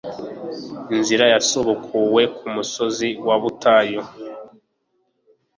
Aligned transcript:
Inzira 0.95 1.25
yasubukuwe 1.33 2.21
I 2.27 2.29
kumusozi 2.35 3.07
wubutayu 3.25 4.01